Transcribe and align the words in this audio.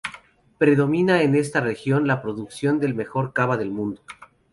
Predomina 0.57 1.21
en 1.21 1.35
esta 1.35 1.61
región 1.61 2.07
la 2.07 2.23
producción 2.23 2.79
del 2.79 2.95
mejor 2.95 3.33
cava 3.33 3.55
del 3.55 3.69
mundo. 3.69 4.01